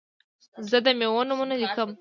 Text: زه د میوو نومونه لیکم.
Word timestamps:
زه 0.69 0.77
د 0.85 0.87
میوو 0.99 1.27
نومونه 1.29 1.55
لیکم. 1.61 1.89